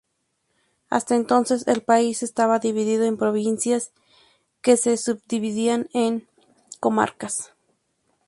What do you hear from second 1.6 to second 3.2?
el país estaba dividido en